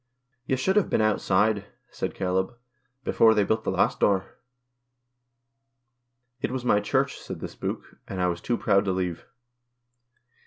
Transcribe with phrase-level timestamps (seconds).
[0.47, 2.57] "You should have been outside," said Caleb,"
[3.05, 4.35] before they built the last door.""
[6.41, 9.27] It was my Church," said the spook," and I was too proud to leave."